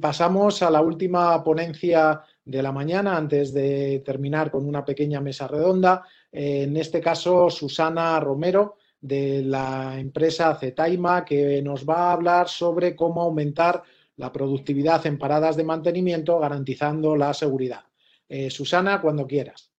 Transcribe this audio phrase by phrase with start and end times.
[0.00, 5.46] Pasamos a la última ponencia de la mañana antes de terminar con una pequeña mesa
[5.46, 6.04] redonda.
[6.32, 12.94] En este caso, Susana Romero de la empresa Zetaima, que nos va a hablar sobre
[12.94, 13.82] cómo aumentar
[14.16, 17.84] la productividad en paradas de mantenimiento garantizando la seguridad.
[18.28, 19.72] Eh, Susana, cuando quieras.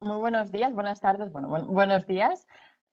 [0.00, 2.46] Muy buenos días, buenas tardes, bueno, buenos días.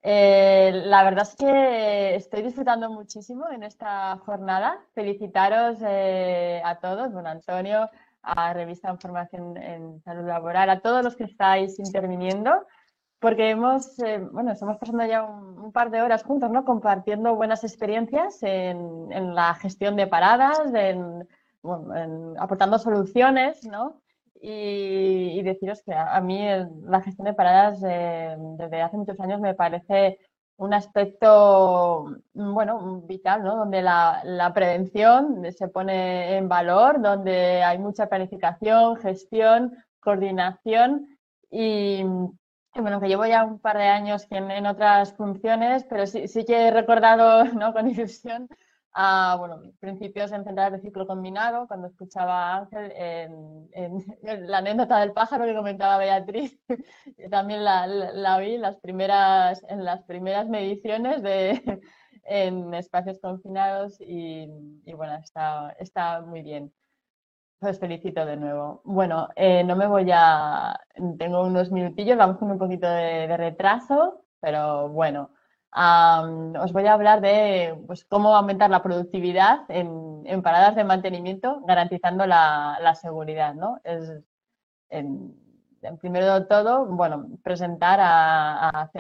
[0.03, 4.79] Eh, la verdad es que estoy disfrutando muchísimo en esta jornada.
[4.93, 7.89] Felicitaros eh, a todos, bueno, Antonio,
[8.23, 12.65] a Revista Información en Salud Laboral, a todos los que estáis interviniendo,
[13.19, 16.65] porque hemos, eh, bueno, estamos pasando ya un, par de horas juntos, ¿no?
[16.65, 21.27] Compartiendo buenas experiencias en, en la gestión de paradas, en,
[22.39, 24.00] aportando soluciones, ¿no?
[24.41, 26.39] Y, deciros que a, mí
[26.83, 30.19] la gestión de paradas eh, desde hace muchos años me parece
[30.57, 33.55] un aspecto, mm, bueno, vital, ¿no?
[33.55, 41.17] Donde la, la, prevención se pone en valor, donde hay mucha planificación, gestión, coordinación
[41.49, 42.03] y,
[42.75, 46.45] bueno, que llevo ya un par de años en, en otras funciones, pero sí, sí
[46.45, 47.73] que he recordado, ¿no?
[47.73, 48.47] Con ilusión
[48.93, 54.99] a bueno, principios en centrales de ciclo combinado, cuando escuchaba a Ángel en, la anécdota
[54.99, 56.59] del pájaro que comentaba Beatriz,
[57.31, 61.81] también la, la, oí las primeras, en las primeras mediciones de,
[62.23, 64.47] en espacios confinados y,
[64.93, 66.73] bueno, está, está muy bien.
[67.61, 68.81] Os felicito de nuevo.
[68.83, 70.79] Bueno, eh, no me voy a...
[71.19, 75.29] Tengo unos minutillos, vamos con un poquito de retraso, pero bueno
[75.73, 82.25] os voy a hablar de pues, cómo aumentar la productividad en, paradas de mantenimiento garantizando
[82.25, 83.53] la, seguridad.
[83.53, 83.79] ¿no?
[83.83, 84.11] Es,
[84.89, 85.33] en,
[85.99, 88.91] primero de todo, bueno, presentar a, a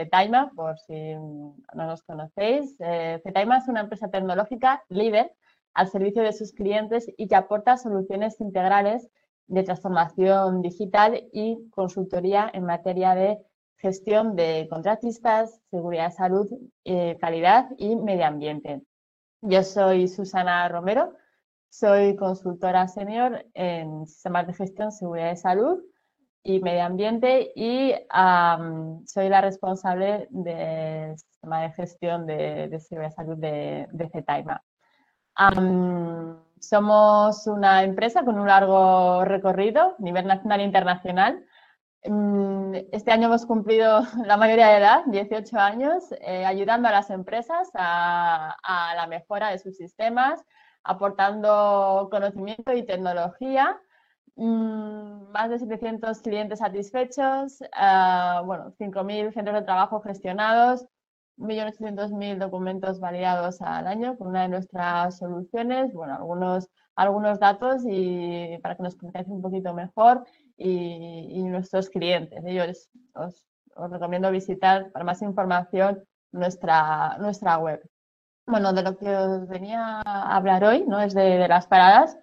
[0.55, 2.75] por si no nos conocéis.
[2.79, 5.31] Eh, es una empresa tecnológica líder
[5.73, 9.09] al servicio de sus clientes y que aporta soluciones integrales
[9.47, 13.39] de transformación digital y consultoría en materia de
[13.81, 16.47] gestión de contratistas, seguridad salud,
[16.85, 18.81] eh, calidad y medio ambiente.
[19.41, 21.15] Yo soy Susana Romero,
[21.69, 25.79] soy consultora senior en sistemas de gestión, seguridad salud
[26.43, 27.93] y medio ambiente y
[29.05, 34.09] soy la responsable del sistema de gestión de, seguridad de salud de, de
[36.59, 41.45] somos una empresa con un largo recorrido nivel nacional e internacional
[42.03, 47.69] este año hemos cumplido la mayoría de edad, 18 años, eh, ayudando a las empresas
[47.73, 48.55] a,
[48.95, 50.43] la mejora de sus sistemas,
[50.83, 53.79] aportando conocimiento y tecnología.
[54.35, 60.87] Mm, más de 700 clientes satisfechos, uh, bueno, 5.000 centros de trabajo gestionados,
[61.37, 65.93] 1.800.000 documentos validados al año con una de nuestras soluciones.
[65.93, 70.25] Bueno, algunos, algunos datos y para que nos conozcáis un poquito mejor
[70.63, 72.41] y, nuestros clientes.
[72.45, 72.63] Yo
[73.15, 73.45] os,
[73.91, 77.81] recomiendo visitar para más información nuestra, nuestra web.
[78.45, 80.99] Bueno, de lo que os venía a hablar hoy, ¿no?
[81.01, 82.17] Es de, las paradas.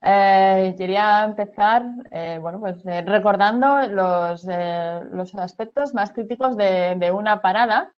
[0.00, 7.10] Eh, quería empezar, eh, bueno, pues eh, recordando los, los, aspectos más críticos de, de
[7.10, 7.92] una parada,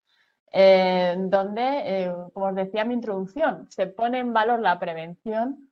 [0.52, 5.69] donde, como os decía en mi introducción, se pone en valor la prevención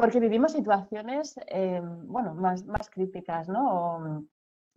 [0.00, 4.24] porque vivimos situaciones, em, bueno, más, más críticas, ¿no?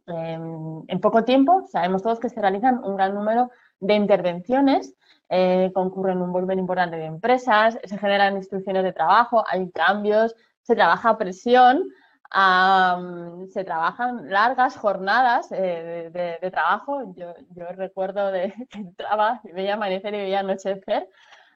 [0.06, 4.95] Em, en poco tiempo, sabemos todos que se realizan un gran número de intervenciones,
[5.29, 10.75] eh, concurren un volumen importante de empresas, se generan instrucciones de trabajo, hay cambios, se
[10.75, 11.89] trabaja a presión,
[13.50, 16.09] se trabajan largas jornadas eh,
[16.41, 17.13] de, trabajo.
[17.16, 17.33] Yo,
[17.75, 21.09] recuerdo de que entraba veía amanecer y veía anochecer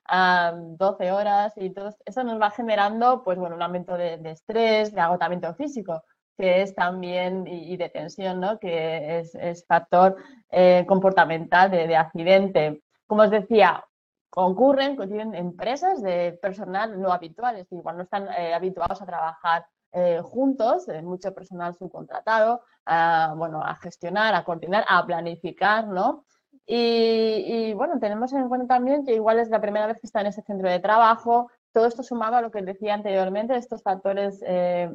[0.07, 4.93] a 12 horas y todo eso nos va generando pues bueno un aumento de, estrés,
[4.93, 6.03] de agotamiento físico
[6.37, 8.59] que es también y, de tensión, ¿no?
[8.59, 10.15] que es, factor
[10.51, 12.83] eh, comportamental de, accidente.
[13.07, 13.83] Como os decía,
[14.29, 20.21] concurren, coinciden empresas de personal no habituales, igual no están eh, habituados a trabajar eh,
[20.23, 26.25] juntos, mucho personal subcontratado, a, bueno, a gestionar, a coordinar, a planificar, ¿no?
[26.69, 30.27] Y, bueno, tenemos en cuenta también que igual es la primera vez que está en
[30.27, 31.49] ese centro de trabajo.
[31.71, 34.91] Todo esto sumado a lo que decía anteriormente, estos factores eh,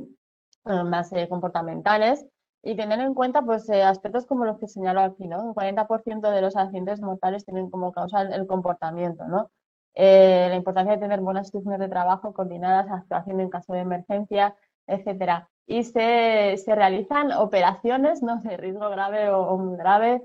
[0.65, 2.27] más eh, comportamentales
[2.63, 5.43] y tener en cuenta pues eh, aspectos como los que señalo aquí, ¿no?
[5.43, 9.51] Un 40% de los accidentes mortales tienen como causa el, comportamiento, ¿no?
[9.95, 14.55] la importancia de tener buenas instrucciones de trabajo coordinadas, actuación en caso de emergencia,
[14.87, 15.49] etcétera.
[15.67, 18.37] Y se, se realizan operaciones, ¿no?
[18.41, 20.23] De riesgo grave o, o muy grave,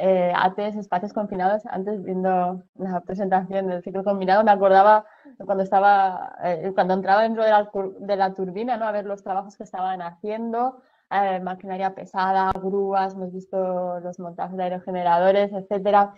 [0.00, 0.32] eh,
[0.78, 1.64] espacios confinados.
[1.66, 5.04] Antes, viendo la presentación del ciclo combinado, me acordaba
[5.44, 8.86] cuando estaba, eh, cuando entraba dentro de la, de la, turbina, ¿no?
[8.86, 14.56] A ver los trabajos que estaban haciendo, eh, maquinaria pesada, grúas, hemos visto los montajes
[14.56, 16.14] de aerogeneradores, etcétera.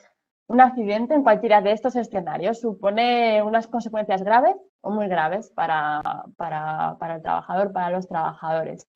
[0.48, 6.02] Un accidente en cualquiera de estos escenarios supone unas consecuencias graves o muy graves para,
[6.36, 8.86] para, para el trabajador, para los trabajadores.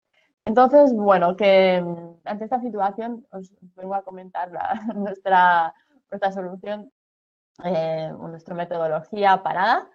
[0.47, 4.51] Entonces, bueno, que mm, ante esta situación os vengo a comentar
[4.95, 5.75] nuestra,
[6.11, 6.93] nuestra solución,
[7.65, 9.89] eh, nuestra metodología parada.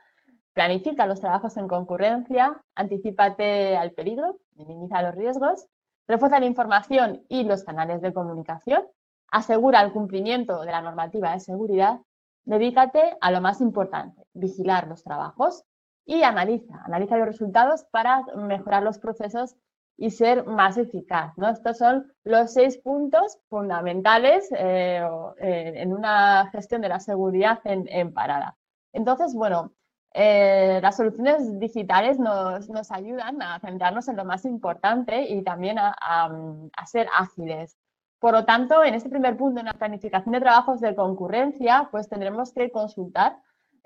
[0.54, 5.68] Planifica los trabajos en concurrencia, anticipate al peligro, minimiza los riesgos,
[6.06, 8.84] refuerza la información y los canales de comunicación,
[9.32, 12.02] asegura el cumplimiento de la normativa de seguridad,
[12.44, 15.64] dedícate a lo más importante, vigilar los trabajos
[16.06, 19.56] y analiza, analiza los resultados para mejorar los procesos
[20.02, 21.38] y ser más eficaz.
[21.38, 21.48] ¿no?
[21.48, 25.00] Estos son los seis puntos fundamentales eh,
[25.38, 28.58] eh, en una gestión de la seguridad en, parada.
[28.94, 29.74] Entonces, bueno,
[30.16, 35.78] eh, las soluciones digitales nos, nos, ayudan a centrarnos en lo más importante y también
[35.78, 37.78] a, a, ser ágiles.
[38.18, 42.10] Por lo tanto, en este primer punto, en la planificación de trabajos de concurrencia, pues
[42.10, 43.38] tendremos que consultar.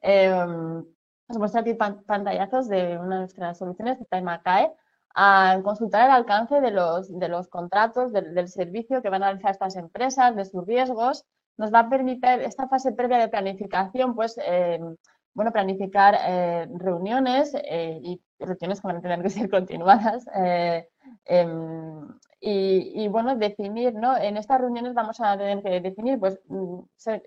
[0.02, 4.72] os muestro aquí pantallazos de una de nuestras soluciones, de TimeAcae,
[5.16, 9.52] a consultar el alcance de los, de los contratos, del, servicio que van a realizar
[9.52, 11.24] estas empresas, de sus riesgos.
[11.58, 14.78] Nos va a permitir esta fase previa de planificación, pues, eh,
[15.34, 20.26] bueno, planificar eh, reuniones eh, y reuniones que van a tener que ser continuadas.
[21.24, 22.08] Em,
[22.42, 24.18] y, bueno, definir, ¿no?
[24.18, 26.80] En estas reuniones vamos a tener que definir, pues, mm,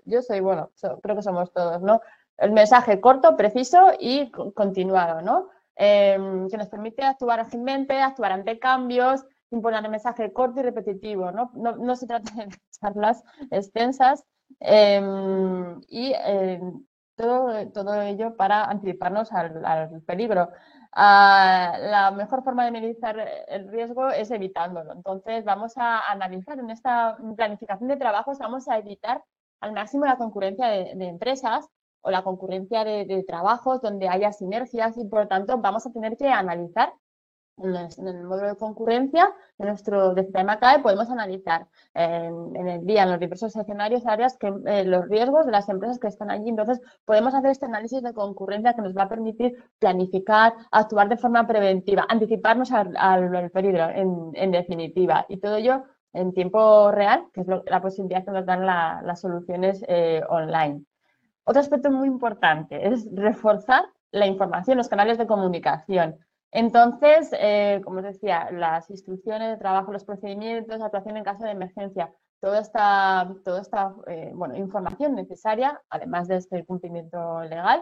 [0.05, 0.69] yo soy, bueno,
[1.01, 2.01] creo que somos todos, ¿no?
[2.37, 5.49] El mensaje corto, preciso y continuado, ¿no?
[5.81, 11.31] Em, que nos permite actuar ágilmente, actuar ante cambios, imponer el mensaje corto y repetitivo.
[11.31, 12.49] No, se trata de
[12.81, 14.25] charlas extensas
[14.59, 16.85] em, y em,
[17.15, 20.49] todo, todo ello para anticiparnos al, peligro.
[20.91, 23.15] Ah, la mejor forma de minimizar
[23.47, 24.91] el riesgo es evitándolo.
[24.91, 29.23] Entonces, vamos a analizar en esta planificación de trabajos, vamos a evitar
[29.61, 31.69] al máximo la concurrencia de empresas
[32.01, 36.17] o la concurrencia de, trabajos donde haya sinergias y por lo tanto vamos a tener
[36.17, 36.93] que analizar
[37.61, 43.03] en el módulo de concurrencia de nuestro de sistema CAE podemos analizar en, el día,
[43.03, 46.49] en los diversos escenarios, áreas, que eh, los riesgos de las empresas que están allí.
[46.49, 51.17] Entonces, podemos hacer este análisis de concurrencia que nos va a permitir planificar, actuar de
[51.17, 55.25] forma preventiva, anticiparnos al, peligro, en, definitiva.
[55.27, 59.83] Y todo ello en tiempo real, que es la posibilidad que nos dan las soluciones
[59.87, 60.85] eh, online.
[61.49, 66.15] Otro aspecto muy importante es reforzar la información, los canales de comunicación.
[66.51, 71.49] Entonces, eh, como os decía, las instrucciones de trabajo, los procedimientos, actuación en caso de
[71.49, 77.81] emergencia, toda esta, toda esta eh, bueno, información necesaria, además de este cumplimiento legal,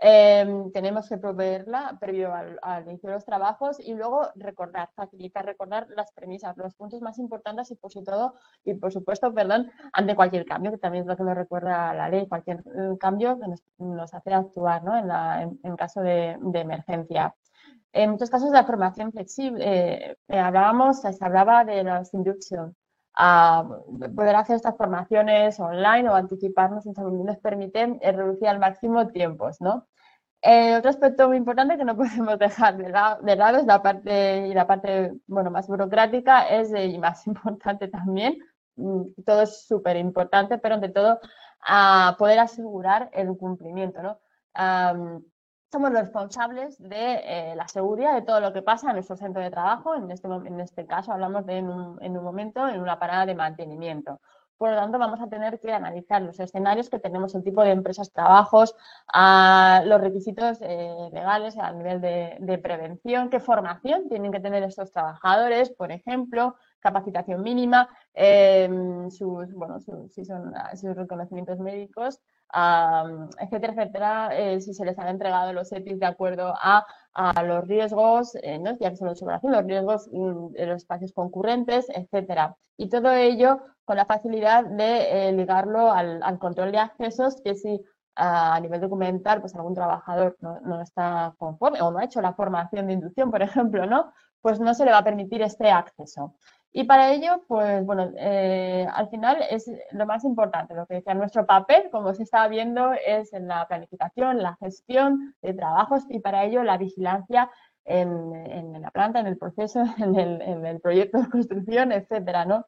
[0.00, 5.88] Em, tenemos que proveerla previo al, inicio de los trabajos y luego recordar, facilitar, recordar
[5.96, 8.34] las premisas, los puntos más importantes y por, todo,
[8.64, 12.08] y por supuesto, perdón, ante cualquier cambio, que también es lo que nos recuerda la
[12.08, 13.46] ley, cualquier eh, cambio que
[13.78, 14.96] nos, hace actuar ¿no?
[14.96, 17.34] en, en, caso de, emergencia.
[17.92, 22.76] En muchos casos la formación flexible, eh, eh, hablábamos, se hablaba de las inductions,
[23.20, 23.64] a
[24.14, 29.88] poder hacer estas formaciones online o anticiparnos salud nos permite reducir al máximo tiempos, ¿no?
[30.40, 34.54] Eh, otro aspecto muy importante que no podemos dejar de, lado es la parte, y
[34.54, 38.38] la parte bueno, más burocrática es, y más importante también,
[38.76, 41.18] mm, todo es súper importante, pero ante todo
[41.60, 44.20] a poder asegurar el cumplimiento, ¿no?
[45.70, 49.42] Somos los responsables de eh, la seguridad de todo lo que pasa en nuestro centro
[49.42, 49.94] de trabajo.
[49.94, 53.26] En este, en este caso hablamos de en un, en un momento, en una parada
[53.26, 54.20] de mantenimiento.
[54.58, 57.70] Por lo tanto, vamos a tener que analizar los escenarios que tenemos, el tipo de
[57.70, 58.74] empresas, trabajos,
[59.84, 65.70] los requisitos eh, legales a nivel de, prevención, qué formación tienen que tener estos trabajadores,
[65.70, 72.20] por ejemplo, capacitación mínima, em, sus, bueno, si son sus reconocimientos médicos,
[73.38, 76.86] etcétera, etcétera, eh, si se les han entregado los EPIs de acuerdo a,
[77.44, 78.78] los riesgos, eh, ¿no?
[78.78, 82.56] ya que son los riesgos mm, de los espacios concurrentes, etcétera.
[82.76, 87.80] Y todo ello con la facilidad de eh, ligarlo al, control de accesos, que si
[88.14, 92.34] a nivel documental, pues algún trabajador no, no, está conforme o no ha hecho la
[92.34, 94.12] formación de inducción, por ejemplo, ¿no?
[94.40, 96.34] Pues no se le va a permitir este acceso.
[96.72, 101.14] Y para ello, pues bueno, eh, al final es lo más importante, lo que decía
[101.14, 106.20] nuestro papel, como se está viendo, es en la planificación, la gestión de trabajos y
[106.20, 107.50] para ello la vigilancia
[107.86, 112.66] en, la planta, en el proceso, en el, en el, proyecto de construcción, etcétera, ¿no?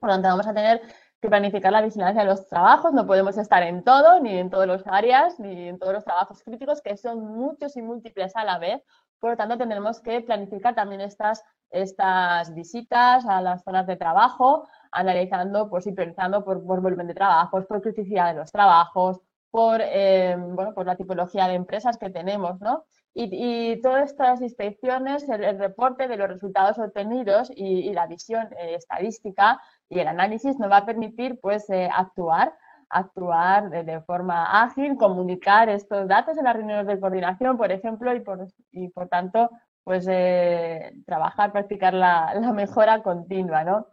[0.00, 0.80] Por lo tanto, vamos a tener
[1.20, 2.92] que planificar la vigilancia de los trabajos.
[2.92, 6.42] No podemos estar en todo, ni en todas las áreas, ni en todos los trabajos
[6.42, 8.82] críticos, que son muchos y múltiples a la vez.
[9.24, 14.68] Por lo tanto, tendremos que planificar también estas, estas visitas a las zonas de trabajo,
[14.92, 19.80] analizando pues, y priorizando por, por volumen de trabajos, por criticidad de los trabajos, por,
[19.80, 22.84] eh, bueno, por la tipología de empresas que tenemos, ¿no?
[23.14, 29.58] Y, todas estas inspecciones, el, reporte de los resultados obtenidos y, la visión eh, estadística
[29.88, 32.52] y el análisis nos va a permitir pues, eh, actuar,
[32.94, 38.20] actuar de, forma ágil, comunicar estos datos en las reuniones de coordinación, por ejemplo, y
[38.20, 39.50] por, y por tanto,
[39.82, 43.88] pues eh, trabajar, practicar la, mejora continua, ¿no?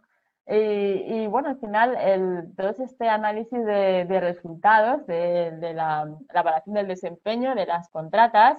[0.46, 7.54] Y, bueno, al final, el, todo este análisis de, resultados, de, la evaluación del desempeño
[7.54, 8.58] de las contratas,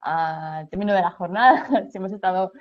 [0.00, 2.52] al término de la jornada, si hemos estado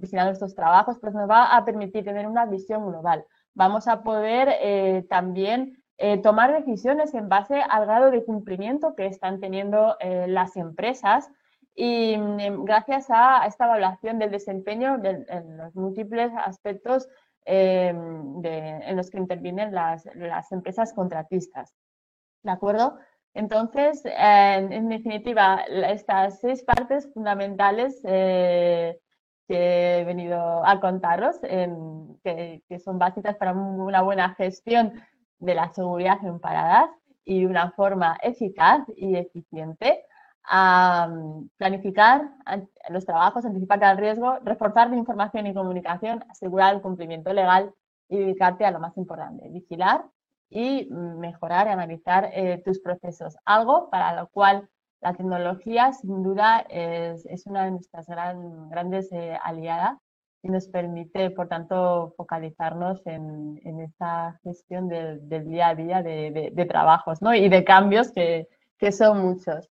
[0.00, 3.24] vigilando estos trabajos, pues nos va a permitir tener una visión global.
[3.54, 9.06] Vamos a poder eh, también eh, tomar decisiones en base al grado de cumplimiento que
[9.06, 11.30] están teniendo eh, las empresas
[11.74, 17.08] y mm, gracias a esta evaluación del desempeño en los múltiples aspectos
[17.46, 21.74] en los que intervienen las, las empresas contratistas.
[22.42, 22.98] ¿De acuerdo?
[23.34, 28.96] Entonces, en definitiva, estas seis partes fundamentales eh,
[29.48, 34.92] que he venido a contaros, que, son básicas para una buena gestión
[35.44, 36.90] de la seguridad en paradas
[37.24, 40.04] y una forma eficaz y eficiente
[40.46, 41.08] a
[41.56, 42.30] planificar
[42.90, 47.72] los trabajos, anticipar el riesgo, reforzar la información y comunicación, asegurar el cumplimiento legal
[48.08, 50.04] y dedicarte a lo más importante, vigilar
[50.50, 53.36] y mejorar y analizar eh, tus procesos.
[53.44, 54.68] Algo para lo cual
[55.00, 59.98] la tecnología, sin duda, es, una de nuestras gran, grandes eh, aliadas
[60.44, 66.02] y nos permite, por tanto, focalizarnos en, en esta gestión del, del, día a día
[66.02, 67.34] de, de, trabajos ¿no?
[67.34, 68.46] y de cambios que,
[68.78, 69.70] que son muchos.